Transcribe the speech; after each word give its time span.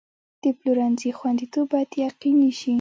د 0.43 0.45
پلورنځي 0.57 1.09
خوندیتوب 1.17 1.65
باید 1.73 1.91
یقیني 2.07 2.51
شي. 2.59 2.69